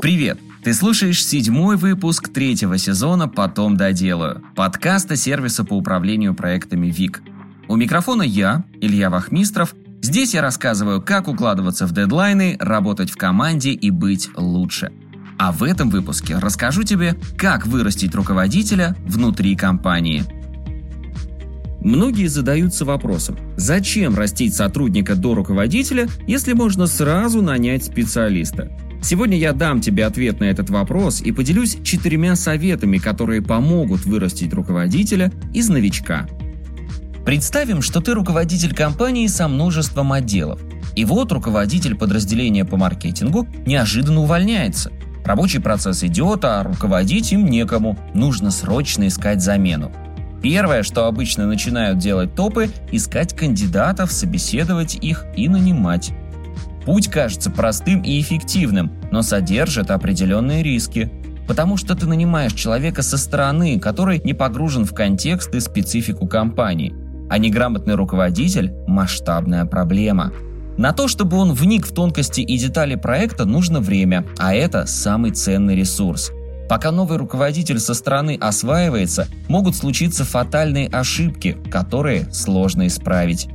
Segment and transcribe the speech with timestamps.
[0.00, 0.38] Привет!
[0.64, 7.20] Ты слушаешь седьмой выпуск третьего сезона «Потом доделаю» подкаста сервиса по управлению проектами ВИК.
[7.68, 9.74] У микрофона я, Илья Вахмистров.
[10.00, 14.90] Здесь я рассказываю, как укладываться в дедлайны, работать в команде и быть лучше.
[15.36, 20.24] А в этом выпуске расскажу тебе, как вырастить руководителя внутри компании.
[21.82, 28.70] Многие задаются вопросом, зачем растить сотрудника до руководителя, если можно сразу нанять специалиста?
[29.02, 34.52] Сегодня я дам тебе ответ на этот вопрос и поделюсь четырьмя советами, которые помогут вырастить
[34.52, 36.28] руководителя из новичка.
[37.24, 40.60] Представим, что ты руководитель компании со множеством отделов.
[40.96, 44.90] И вот руководитель подразделения по маркетингу неожиданно увольняется.
[45.24, 47.98] Рабочий процесс идет, а руководить им некому.
[48.14, 49.92] Нужно срочно искать замену.
[50.42, 56.12] Первое, что обычно начинают делать топы– искать кандидатов, собеседовать их и нанимать.
[56.90, 61.08] Путь кажется простым и эффективным, но содержит определенные риски.
[61.46, 66.92] Потому что ты нанимаешь человека со стороны, который не погружен в контекст и специфику компании.
[67.30, 70.32] А неграмотный руководитель– масштабная проблема.
[70.78, 75.30] На то, чтобы он вник в тонкости и детали проекта, нужно время, а это самый
[75.30, 76.32] ценный ресурс.
[76.68, 83.48] Пока новый руководитель со стороны осваивается, могут случиться фатальные ошибки, которые сложно исправить.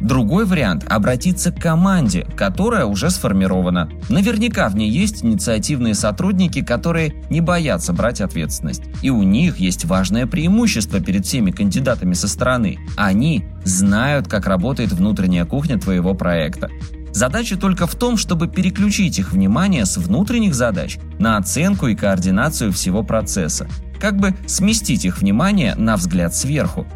[0.00, 3.90] Другой вариант– обратиться к команде, которая уже сформирована.
[4.08, 8.82] Наверняка в ней есть инициативные сотрудники, которые не боятся брать ответственность.
[9.02, 12.78] И у них есть важное преимущество перед всеми кандидатами со стороны.
[12.96, 16.70] Они знают, как работает внутренняя кухня твоего проекта.
[17.12, 22.72] Задача только в том, чтобы переключить их внимание с внутренних задач на оценку и координацию
[22.72, 23.66] всего процесса.
[24.00, 26.86] Как бы сместить их внимание на взгляд сверху.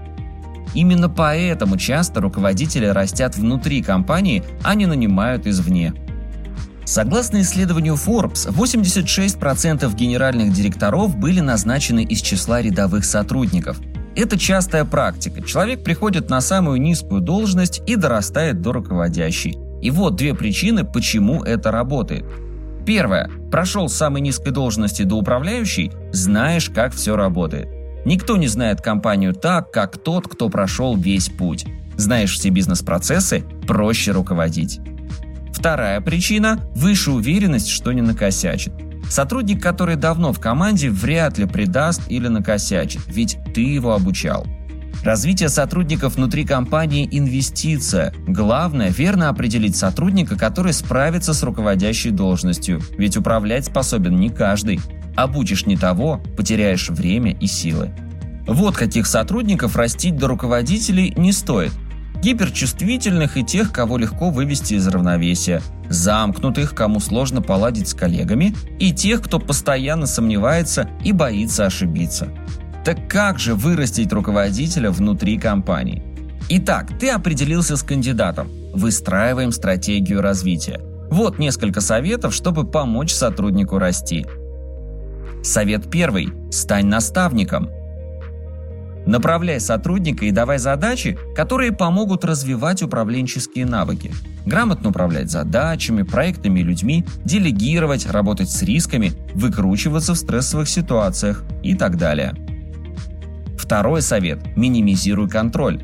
[0.74, 5.94] Именно поэтому часто руководители растят внутри компании, а не нанимают извне.
[6.84, 13.78] Согласно исследованию Forbes, 86% генеральных директоров были назначены из числа рядовых сотрудников.
[14.14, 15.42] Это частая практика.
[15.42, 19.58] Человек приходит на самую низкую должность и дорастает до руководящей.
[19.80, 22.24] И вот две причины, почему это работает.
[22.84, 23.30] Первое.
[23.50, 27.81] Прошел с самой низкой должности до управляющей, знаешь, как все работает.
[28.05, 31.67] Никто не знает компанию так, как тот, кто прошел весь путь.
[31.96, 34.80] Знаешь все бизнес-процессы, проще руководить.
[35.52, 38.73] Вторая причина– выше уверенность, что не накосячит.
[39.08, 44.46] Сотрудник, который давно в команде, вряд ли предаст или накосячит, ведь ты его обучал.
[45.05, 48.14] Развитие сотрудников внутри компании– инвестиция.
[48.27, 54.80] Главное– верно определить сотрудника, который справится с руководящей должностью, ведь управлять способен не каждый.
[55.17, 57.90] Обучишь не того, потеряешь время и силы.
[58.46, 61.73] Вот каких сотрудников растить до руководителей не стоит.
[62.23, 68.92] Гиперчувствительных и тех, кого легко вывести из равновесия, замкнутых, кому сложно поладить с коллегами, и
[68.92, 72.29] тех, кто постоянно сомневается и боится ошибиться.
[72.84, 76.02] Так как же вырастить руководителя внутри компании?
[76.48, 78.48] Итак, ты определился с кандидатом.
[78.73, 80.80] Выстраиваем стратегию развития.
[81.11, 84.27] Вот несколько советов, чтобы помочь сотруднику расти–
[85.42, 86.33] Совет первый.
[86.53, 87.69] Стань наставником.
[89.07, 94.13] Направляй сотрудника и давай задачи, которые помогут развивать управленческие навыки.
[94.47, 101.74] Грамотно управлять задачами, проектами и людьми, делегировать, работать с рисками, выкручиваться в стрессовых ситуациях и
[101.74, 102.35] так далее.
[103.59, 105.83] Второй совет– минимизируй контроль.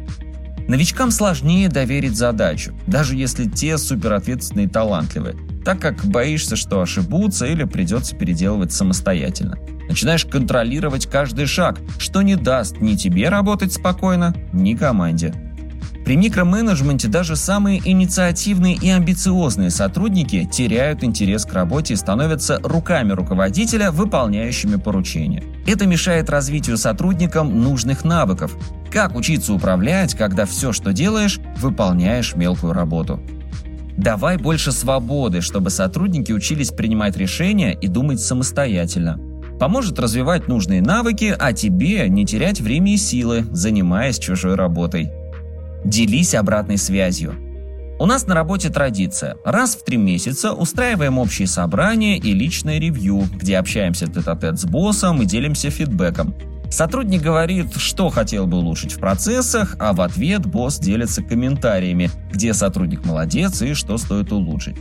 [0.69, 5.35] Новичкам сложнее доверить задачу, даже если те суперответственные и талантливые–
[5.69, 9.59] так как боишься, что ошибутся или придется переделывать самостоятельно.
[9.87, 15.35] Начинаешь контролировать каждый шаг, что не даст ни тебе работать спокойно, ни команде.
[16.07, 23.13] При микроменеджменте даже самые инициативные и амбициозные сотрудники теряют интерес к работе и становятся руками
[23.13, 25.45] руководителя, выполняющими поручения.
[25.67, 28.57] Это мешает развитию сотрудникам нужных навыков.
[28.91, 33.21] Как учиться управлять, когда все, что делаешь, выполняешь мелкую работу.
[33.99, 39.19] Давай больше свободы, чтобы сотрудники учились принимать решения и думать самостоятельно.
[39.59, 45.11] Поможет развивать нужные навыки, а тебе не терять время и силы, занимаясь чужой работой.
[45.85, 47.35] Делись обратной связью.
[47.99, 49.37] У нас на работе традиция.
[49.45, 55.23] Раз в три месяца устраиваем общие собрания и личное ревью, где общаемся тет-а-тет с боссом
[55.23, 56.37] и делимся фидбэком.
[56.79, 62.55] Сотрудник говорит, что хотел бы улучшить в процессах, а в ответ босс делится комментариями, где
[62.55, 64.77] сотрудник молодец и что стоит улучшить.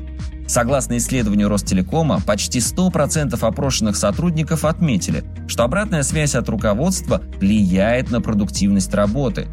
[0.46, 8.22] Согласно исследованию Ростелекома, почти 100% опрошенных сотрудников отметили, что обратная связь от руководства влияет на
[8.22, 9.48] продуктивность работы.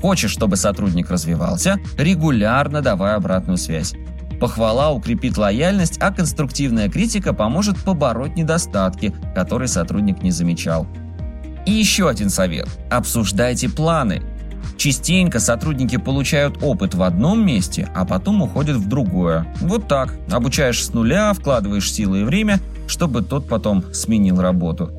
[0.00, 3.92] Хочешь, чтобы сотрудник развивался, регулярно давай обратную связь.
[4.38, 10.86] Похвала укрепит лояльность, а конструктивная критика поможет побороть недостатки, которые сотрудник не замечал.
[11.66, 12.68] И еще один совет.
[12.90, 14.22] Обсуждайте планы.
[14.76, 19.46] Частенько сотрудники получают опыт в одном месте, а потом уходят в другое.
[19.60, 20.14] Вот так.
[20.30, 24.90] Обучаешь с нуля, вкладываешь силы и время, чтобы тот потом сменил работу.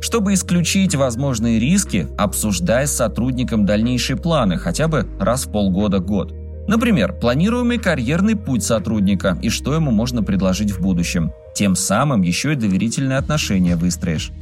[0.00, 6.32] Чтобы исключить возможные риски, обсуждай с сотрудником дальнейшие планы хотя бы раз в полгода-год.
[6.68, 11.32] Например, планируемый карьерный путь сотрудника и что ему можно предложить в будущем.
[11.54, 14.32] Тем самым еще и доверительные отношения выстроишь.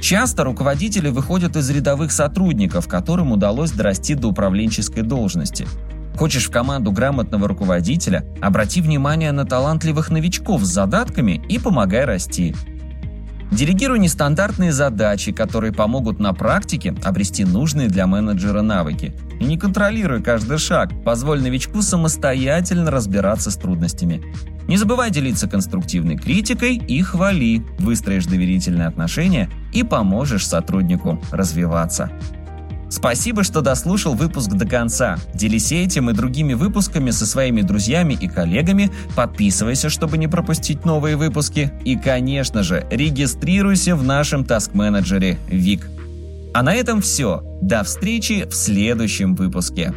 [0.00, 5.66] Часто руководители выходят из рядовых сотрудников, которым удалось дорасти до управленческой должности.
[6.16, 8.24] Хочешь в команду грамотного руководителя?
[8.40, 12.54] Обрати внимание на талантливых новичков с задатками и помогай расти.
[13.52, 19.14] Делегируй нестандартные задачи, которые помогут на практике обрести нужные для менеджера навыки.
[19.40, 24.22] И не контролируй каждый шаг, позволь новичку самостоятельно разбираться с трудностями.
[24.66, 32.10] Не забывай делиться конструктивной критикой и хвали, выстроишь доверительные отношения и поможешь сотруднику развиваться.
[32.88, 35.18] Спасибо, что дослушал выпуск до конца.
[35.34, 41.16] Делись этим и другими выпусками со своими друзьями и коллегами, подписывайся, чтобы не пропустить новые
[41.16, 45.88] выпуски и, конечно же, регистрируйся в нашем таск-менеджере ВИК.
[46.54, 47.42] А на этом все.
[47.60, 49.92] До встречи в следующем выпуске.